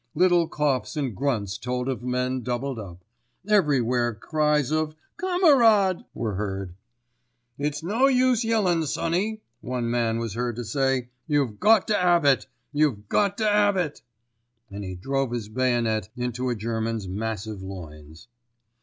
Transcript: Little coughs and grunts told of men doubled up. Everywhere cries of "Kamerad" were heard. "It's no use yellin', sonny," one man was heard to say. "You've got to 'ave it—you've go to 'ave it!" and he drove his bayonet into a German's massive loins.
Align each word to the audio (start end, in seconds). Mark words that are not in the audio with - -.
Little 0.15 0.47
coughs 0.47 0.97
and 0.97 1.15
grunts 1.15 1.59
told 1.59 1.87
of 1.87 2.01
men 2.01 2.41
doubled 2.41 2.79
up. 2.79 3.05
Everywhere 3.47 4.15
cries 4.15 4.71
of 4.71 4.95
"Kamerad" 5.19 6.05
were 6.15 6.33
heard. 6.33 6.73
"It's 7.59 7.83
no 7.83 8.07
use 8.07 8.43
yellin', 8.43 8.87
sonny," 8.87 9.41
one 9.59 9.91
man 9.91 10.17
was 10.17 10.33
heard 10.33 10.55
to 10.55 10.65
say. 10.65 11.09
"You've 11.27 11.59
got 11.59 11.87
to 11.89 12.03
'ave 12.03 12.27
it—you've 12.27 13.09
go 13.09 13.29
to 13.29 13.47
'ave 13.47 13.79
it!" 13.79 14.01
and 14.71 14.83
he 14.83 14.95
drove 14.95 15.29
his 15.29 15.49
bayonet 15.49 16.09
into 16.17 16.49
a 16.49 16.55
German's 16.55 17.07
massive 17.07 17.61
loins. 17.61 18.27